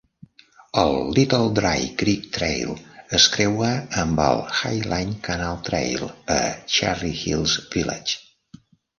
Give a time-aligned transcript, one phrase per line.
[0.83, 2.71] El Little Dry Creek Trail
[3.17, 3.69] es creua
[4.03, 6.39] amb el Highline Canal Trail a
[6.77, 8.17] Cherry Hills Village.